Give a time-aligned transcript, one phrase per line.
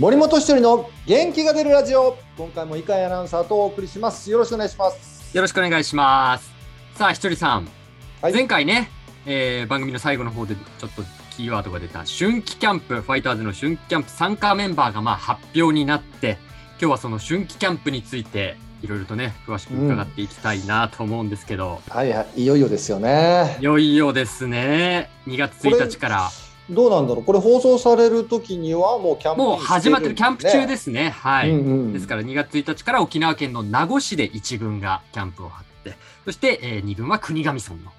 [0.00, 2.16] 森本一人の元気が出るラジオ。
[2.38, 4.30] 今回も井上アナウンサーとお送りします。
[4.30, 5.36] よろしくお願いします。
[5.36, 6.50] よろしくお願いします。
[6.94, 7.68] さあ、ひとりさん。
[8.22, 8.32] はい。
[8.32, 8.88] 前回ね、
[9.26, 11.02] えー番組の最後の方でちょっと
[11.36, 16.38] キーワードが出た春季キャンプ、ファイターズの春季キャンプ参加メンバーがまあ発表になって、
[16.80, 22.44] 今日はその春季キャンプについていろいろとね、詳しく伺っていきたいなと思うんですけど、はいはい。
[22.44, 23.58] いよいよですよね。
[23.60, 26.30] いよいよですね、2月1日から、
[26.70, 27.24] どうなんだろう？
[27.24, 31.10] これ放送される時にはもうキャンプインもう始まってる、キャンプ中ですすね。
[31.10, 31.50] はい。
[31.50, 35.94] うんうんですから2月1日から沖縄県の名護市で1軍がキャンプを張って、
[36.24, 37.90] そして、えー2軍は国頭村の。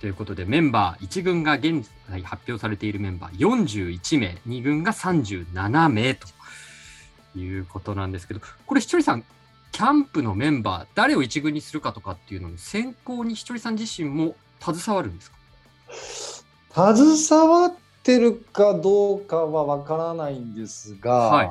[0.00, 6.26] ということで、メンバー、1軍が現在発表されているメンバー41名、2軍が37名と
[7.38, 9.24] いうことなんですけど、これ、ひとりさん、
[9.72, 15.30] キャンプのメンバー、誰を1軍にするかとかっていうのに、選考にひとりさん自身も携わるんです
[16.72, 16.94] か？
[16.96, 21.50] 携わってるかどうかはわからないんですが、はい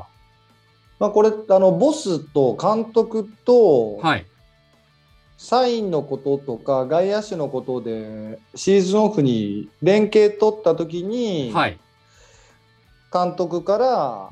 [0.99, 4.25] まあ、これあのボスと監督とはい。
[5.38, 11.80] サインのこととか外野手のことでシーズンオフに連携取った時にはい。
[13.11, 14.30] 監督から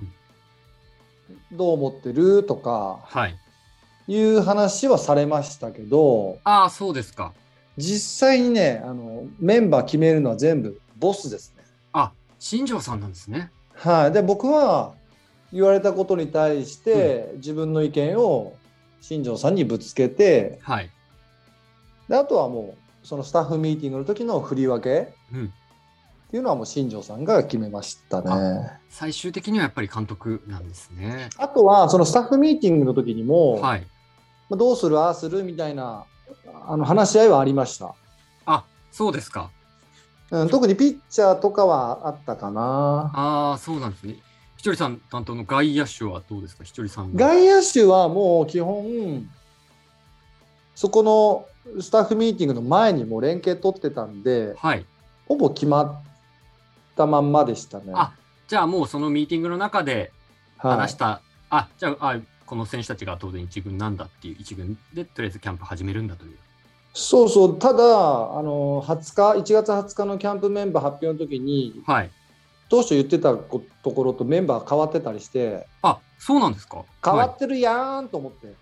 [1.53, 3.35] どう思ってるとかはい。
[4.09, 7.33] いう話はされましたけどああ、そうですか。
[7.77, 11.53] 実際にねあのメンバー決めるのは全部ボスです
[12.39, 13.51] 新庄さんなんですね。
[13.73, 14.93] はい、で僕は
[15.53, 18.55] 言われたことに対して、自分の意見を
[19.01, 20.89] 新庄さんにぶつけてはい。
[22.09, 25.53] であとはもうそのスタッフミーティングの時の振り分けうん。
[26.27, 28.71] っていうのはもう新庄さんが決めましたね。
[28.89, 31.29] 最終的にはやっぱり監督なんですね。
[31.37, 33.87] あとはそのスタッフミーティングの時にも、はい。
[34.49, 36.05] まあどうするああするみたいな
[36.65, 37.95] あの話し合いはありました、
[38.45, 39.51] あ、そうですか。
[40.29, 44.15] うん、特にピッチャーとかはあったかなああ、そうなんですね。
[44.57, 46.63] ひとりさん担当の外野手はどうですか？
[46.63, 47.17] ひとりさんは。
[47.17, 49.29] 外野手はもう基本
[50.75, 51.45] そこの
[51.81, 54.85] スタッフミーティングの前にもう連携取ってたんではい。
[55.27, 56.01] ほぼ決まっ
[56.95, 57.93] たまんまでしたね。
[57.95, 58.13] あ、
[58.47, 60.11] じゃあもうそのミーティングの中で
[60.57, 66.37] はい話した、あ、じゃああ、この選手たちが当然一軍なんだっていう一軍でとりあえずキャンプ始めるんだという。
[66.99, 67.59] そうそう。
[67.59, 72.09] ただあの20日1月20日のキャンプメンバー発表の時にはい。
[72.69, 76.83] 当初言ってたこところとメンバー変わってたりしてあ、そうなんですか？
[77.05, 78.53] 変わはいってるやーんと思って、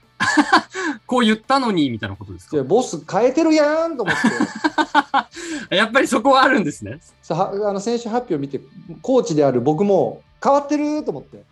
[1.08, 2.58] こう言ったのにみたいなことですか？
[2.58, 4.16] でボス変えてるやーんと思っ
[5.70, 5.74] て。
[5.76, 7.00] やっぱりそこはあるんですね。
[7.24, 8.60] さあの選手発表見て
[9.02, 11.44] コーチである僕も変わってると思って。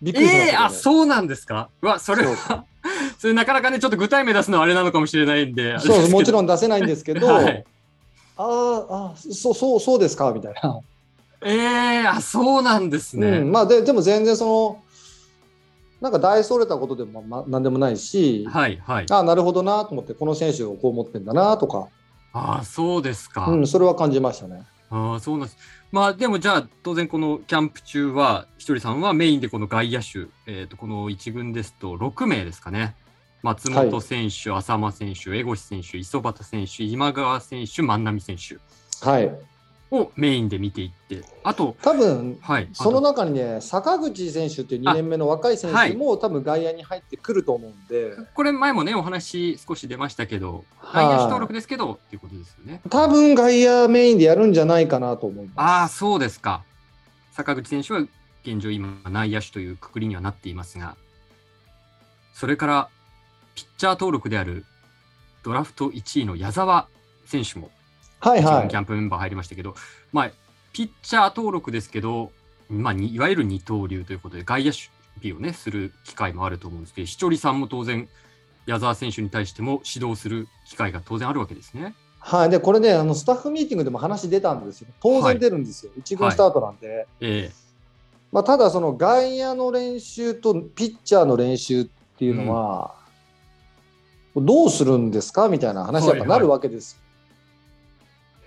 [0.00, 1.68] びっくりしまええー、あ、したけどね、そうなんですか？
[1.82, 2.64] うわ、それは、
[3.18, 5.78] それなかなかね、ちょっと具体名出すのはあれなのかもしれないんで。
[5.80, 6.44] そうもちろん。
[6.44, 7.64] ん出せないんですけど、はい
[8.40, 10.32] あーあそうそうそうですか？
[10.32, 10.80] みたいな、
[11.42, 13.38] ええー、あ、そうなんですね。
[13.38, 14.82] うん、まあででも全然その
[16.00, 19.06] なんか大それたことでも、まあ、何でもないし、はい、はい。
[19.10, 21.88] ああなるほどなと思ってこの選手をこう思ってんだなとか、
[22.32, 23.46] ああ、そうですか。
[23.46, 24.62] うん、それは感じましたね。
[24.90, 25.58] ああ、そうなんです。
[25.90, 32.94] まあ、でもじゃあ、当然このキャンプ中は、ひとりさんはメインでこの外野手、えっ、と、この一軍ですと6名ですかね。
[33.42, 38.58] 松本選手、浅間選手、江越選手、磯端選手、今川選手、万波選手
[39.08, 39.30] はい
[39.90, 42.68] をメインで見ていって、あと、多分はい。
[42.74, 52.82] その中にね坂口選手っていう2年目の若い選手も、多分外野に入ってくると思うんでこれ前もね、お話少し出ましたけど、はい外野手登録ですけど、っていうことですよね。
[52.90, 55.54] 多分外野メインでやるんじゃないかなと思います。
[55.56, 56.64] ああ、そうですか。
[57.32, 58.00] 坂口選手は
[58.42, 60.96] 現状今、内野手というくくりにはなっていますが、
[62.34, 62.88] それから、
[63.58, 64.64] ピッチャー登録である
[65.42, 66.86] ドラフト1位の矢沢
[67.26, 67.70] 選手も、
[68.20, 68.68] はいはい。
[68.68, 69.74] キャンプメンバー入りましたけど、
[70.12, 70.30] まあ、
[70.72, 72.30] ピッチャー登録ですけど、
[72.68, 78.08] まあ、にいわゆる二刀流ということで、外野手をね、する機会もあると思うんですけど、ひとりさんも当然、
[78.66, 81.94] 矢沢選手に対しても指導する機会が当然あるわけですね。
[82.20, 84.88] はい、でこれねあのスタッフミーティングでも話出たんですよ。
[85.00, 87.52] 当然出るんですよ、一軍スタートなんで、ええ。
[88.30, 91.84] まあ、ただその外野の練習とピッチャーの練習っ
[92.18, 92.97] ていうのは、
[94.36, 95.48] どうするんですか？
[95.48, 96.98] みたいな話やっぱなるわけですよ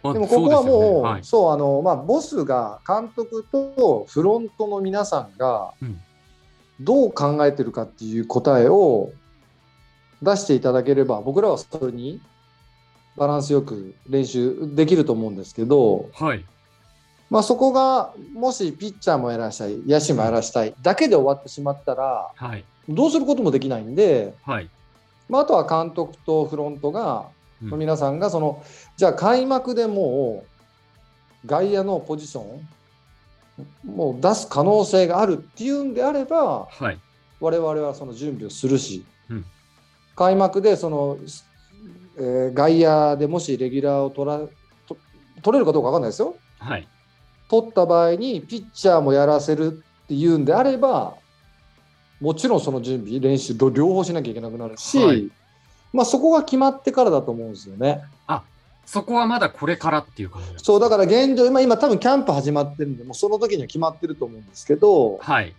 [0.04, 6.02] まあでもここはもう、はいそうあのまあボスが監督とフロントの皆さんがうん
[6.80, 9.12] どう考えてるかっていう答えを
[10.24, 12.20] 出していただければ僕らはそれに
[13.16, 16.44] バランスよく練習できると思うんですけど、はい。
[17.30, 22.66] まあ、そこがもしピッチャーもやらしたい野手もやらしたいだけで終わってしまったらはい。
[22.90, 24.70] どうすることもできないんで、はい。
[25.32, 27.30] まあ、あとは監督とフロントが
[27.64, 28.64] うんの皆さんがその
[28.98, 30.44] じゃあ開幕でも
[31.44, 32.68] う外野のポジション
[33.86, 37.00] もう出す可能性があるっていうんであれば、はい。
[37.40, 39.46] 我々はその準備をするし、うん
[40.14, 41.18] 開幕でその、
[42.18, 44.40] えー外野でもしレギュラーを取ら
[44.86, 44.98] と
[45.42, 46.36] 取れるかどうか分かんないですよ。
[46.60, 46.88] はい。
[47.50, 51.16] 取った場合にピッチャーもやらせるっていうんであれば、
[52.22, 55.30] もちろんその準備、練習両両方しなきゃいけなくなるし、はい
[55.92, 58.04] まあ、そこが決まってからだと思うんですよね。
[58.86, 65.54] そこはまだこれからっていう感じそうだから現状、今、今多分キャンプ始まってるんで、もうその時には決まってると思うんですけど、はい。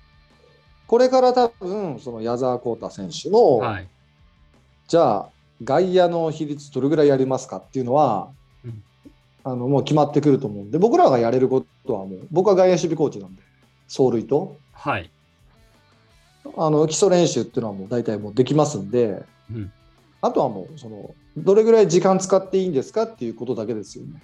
[0.86, 3.88] これから多分、その矢沢浩太選手の、はい。
[4.86, 5.28] じゃあ、
[5.64, 8.28] 外野の比率どれぐらいやりますかっていうのは、
[8.64, 8.82] うん
[9.44, 13.42] あのもう決まってくると思うんで、僕らがやれることはもう、僕は外野守備コーチなんで、
[13.88, 15.10] 走塁と、はい。
[16.56, 19.72] あの基礎練習っていうのはもう大体もうできますんで、うん
[20.24, 24.22] あとはもうその、どれぐらい時間使っていいんですかっていうことだけですよね。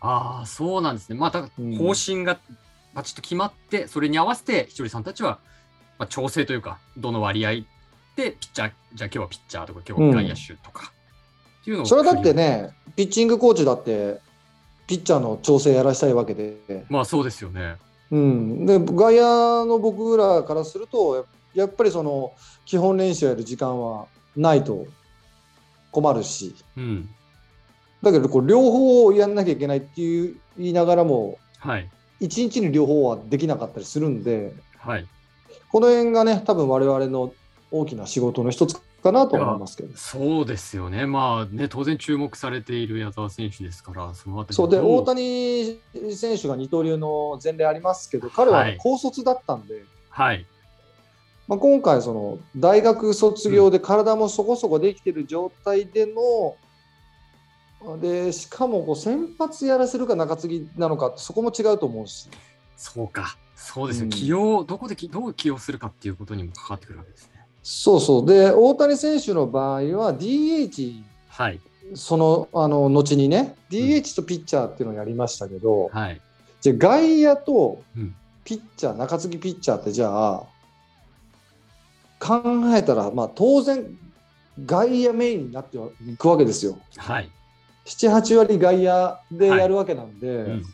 [0.00, 1.16] ああ、そうなんですね。
[1.16, 2.38] またうん方針が
[2.94, 5.38] バチッと決まって、それに合わせて、ひとりさんたちは、
[6.00, 7.66] まあ、調整というか、どの割合で
[8.16, 10.92] ピッチャー、じゃあ今日はピッチャーとか、今日は外野手とか、
[11.62, 14.20] っていうのをそれはだってね、ピッチングコーチだって、
[14.88, 17.76] ピッチャーの調整やらしたいわけで、まあそうですよね。
[18.10, 22.32] うん、で外野の僕らからすると、ややっぱりその
[22.64, 24.06] 基本練習やる時間は
[24.36, 24.86] ないと
[25.90, 27.08] 困るし、うん。
[28.02, 31.90] だけどこう両方やんなきゃいけないっていう言いながらも、はい。
[32.20, 35.06] 一日に両方はできなかったりするんで、はい。
[35.70, 37.32] この辺がね、多分我々の
[37.70, 39.96] 大きな仕事の一つかなと思いますけど。
[39.96, 41.06] そうですよね。
[41.06, 45.80] まあね、当然注目されている矢沢選手ですから、そのそうで、大谷
[46.14, 50.46] 選手が二刀流の前例ありますけど、彼ははい高卒だったんで、はい。
[51.48, 56.56] まあ、今回、その大学卒業で体もそこそこできてる状態での、
[58.00, 62.28] でしかもこう先発やらせるか中継ぎなのかそこも違うと思うし、
[62.76, 63.36] そうか。
[63.54, 64.04] そうですよ。
[64.04, 67.46] うん起用、どこできどう起用するかっていうことにも関わってくるわけですね。
[67.62, 71.60] そうそう、で大谷選手の場合は DH、はい。
[71.94, 76.20] そのあの後にね、DH とピッチャーっていうのをやりましたけど、はい。
[76.60, 80.44] じゃあ外野とうんピッチャー、中継ぎピッチャーってじゃあ、
[82.26, 82.42] 考
[82.74, 83.96] えたら、まあ、当然、
[84.64, 86.78] 外野メインになっていくわけですよ。
[86.96, 87.30] はい。
[87.84, 90.64] 7、8割外野でやるわけなんで、うん。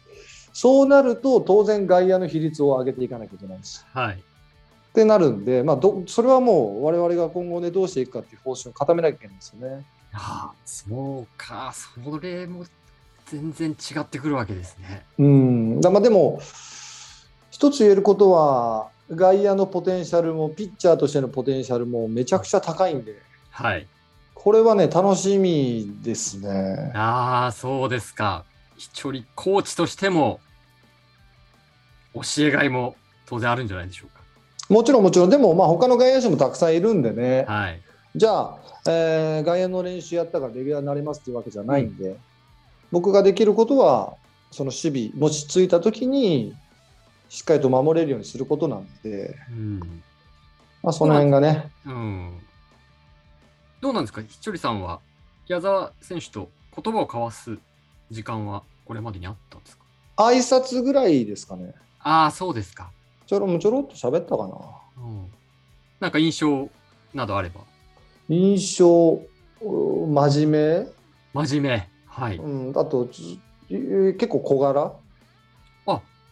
[0.53, 3.81] そうなると当然外野の比率を上げていかなきゃいけないし。
[3.93, 4.15] はい。
[4.15, 9.87] ってなるんで、まあ、どそれはもう我々が今後ねどうしていくかっていう方針を固めなきゃいけないんですよね。
[10.13, 11.73] ああ、そうか。
[11.75, 12.65] それも
[13.27, 15.07] 全然違ってくるわけですね。
[15.19, 16.41] うんだまあでも
[17.51, 23.17] 一つ言えることは外野のポテンシャルもピッチャーとしてのポテンシャルもめちゃくちゃ高いんで
[23.51, 23.87] はい。
[24.35, 26.91] これはね楽しみですね。
[26.95, 28.45] ああ、そうですか。
[28.77, 30.41] 一人コーチとしても、
[32.15, 34.07] 教えがいも当然あるんじゃないでしょ
[34.69, 37.53] うもちろんもちろんでもまあ他の外野手もたくさんいるんでね、か。
[37.53, 37.81] はい。
[38.17, 42.17] じゃあ、えー外野の練習やったからレギュラーになりますっていうわけじゃないんで、
[42.91, 44.15] 僕ができることは、
[44.51, 46.55] その守備、もしついたときに、
[47.33, 49.81] しっかりと守れるようにすることなんで、うん。
[50.83, 52.39] まあ、その辺がね、うん。
[53.81, 54.21] どうなんですか？
[54.21, 55.01] ひとりさんは、
[55.47, 57.57] 矢沢選手と言葉を交わす
[58.11, 59.85] 時間はこれまでにあったんですか？
[60.19, 61.73] 挨拶ぐらいですかね。
[62.01, 62.91] ああ、そうですか。
[63.27, 64.55] ちょろちょろっと喋ったかな。
[65.03, 65.33] うん。
[66.01, 66.69] なんか印象
[67.15, 67.63] などあれば。
[68.29, 69.13] 印象、
[69.63, 70.87] う真面
[71.33, 71.89] 真面目。
[72.05, 72.45] はい目、。
[72.45, 73.09] うん、あと、
[73.71, 74.93] 結構小柄、あ、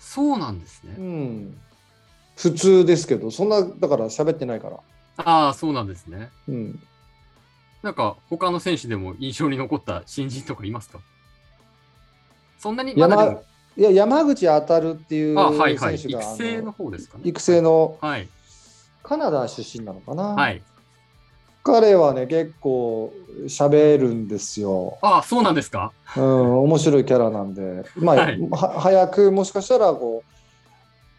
[0.00, 1.00] そうなんですねう。
[1.00, 1.61] ん、
[2.35, 4.80] 普通ですけど、そんな、だから喋ってないから。
[5.19, 6.30] ああ、そうなんですね。
[6.49, 6.83] うん
[7.83, 11.00] なんか他の選手でも印象に残った新人とかいますか？
[12.59, 13.42] そんなに山も
[13.75, 15.97] いや山口当たるっていうあ、はいはい。
[15.97, 17.23] 選手が、育成の方ですかね。
[17.25, 18.28] 育成のはい。
[19.02, 20.62] カナダ出身なのかな、はい。
[21.62, 23.12] 彼はね結構
[23.45, 25.93] 喋るんですよ、あ、そうなんですか？
[26.17, 28.40] うん、面白いキャラなんで、まあはい。
[28.50, 30.25] は早くもしかしたらこ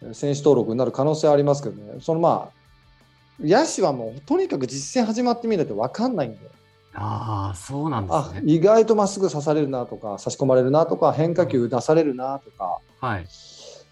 [0.02, 2.00] う選手登録になる可能性ありますけどね。
[2.00, 2.62] そのまあ
[3.40, 6.38] 野手はもうとにかく実戦始まってみないと分かんないんで。
[6.94, 8.42] ああ、そうなんであすね。
[8.44, 12.78] 意外とまっすぐ刺されるなとか差し込まれるなとか変化球出されるなとか。
[13.00, 13.26] はい。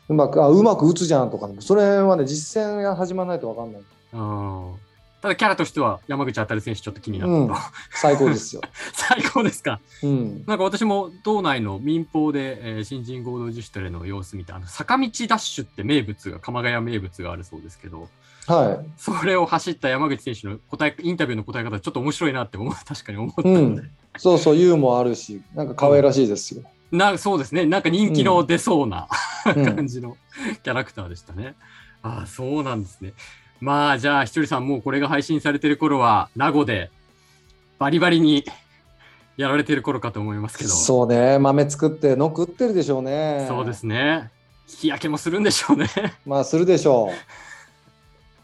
[0.08, 3.82] うまくあうまく打つじゃんとかそれはね実戦が始まらないと分かんない。
[4.12, 4.74] うん。
[5.20, 7.54] ただキャラとしては山口当選手ちょっと気になったと、うん
[7.92, 8.62] 最高ですよ。
[8.94, 9.80] 最高ですか？
[10.02, 18.08] うんなんか私も道内の民放で、えー新人合同自主トレの様子見て、あの坂道ダッシュって名物が、鎌ヶ谷名物があるそうですけど、
[18.46, 23.60] はいそれを走った山口選手の答え、インタビューの答え方、ちょっと面白いなって思う、 確かに思ったので。
[23.60, 26.64] うんそうそう、ユーモアあるし、なんか可愛らしいですよ。
[26.90, 27.64] なそうですね。
[27.64, 29.06] なんか人気の出そうな、
[29.54, 30.16] うん 感じの
[30.64, 31.54] キャラクターでしたね。
[32.02, 33.12] ああ、そうなんですね。
[33.60, 36.90] まあ、じゃあ、ひとりさん、もうこれが配信されてる頃は、名護で
[37.78, 38.44] バリバリに
[39.36, 40.70] やられてる頃かと思いますけど。
[40.70, 43.44] そうね、豆作って、の食ってるでしょうね。
[43.48, 44.30] そうですね。
[44.66, 45.88] 日焼けもするんでしょうね。
[46.24, 47.10] まあ、するでしょ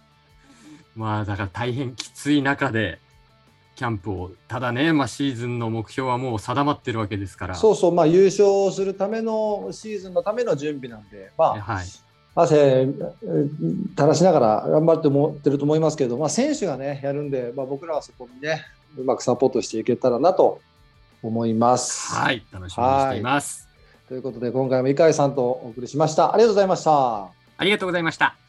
[0.97, 2.99] まあ、だから大変きつい中で、
[3.75, 7.55] キャンプを、ただね、まあ、シーズンの目標はもう定まってるわけですから。
[7.55, 7.57] う。
[7.59, 11.87] そうそう、まあ、優勝するためのシーズンのための準備なんで、まあ、はい。
[12.37, 18.62] 汗えー垂らしながら頑張って思ってると思いますけど、まあ、選手がね、やるんで、まあ、僕らはそこにね、
[18.99, 20.61] うまくサポートしていけたらなと
[21.23, 22.14] 思います。
[22.14, 22.45] はい。
[22.52, 23.69] 楽しみにしています。
[24.09, 26.35] ということで、今回も井海さんとお送りしました。
[26.35, 27.25] ありがとうございました。
[27.59, 28.46] ありがとうございました。